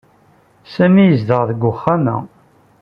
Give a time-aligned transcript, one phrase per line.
[0.73, 2.17] Sami yezdeɣ deg uxxam-a.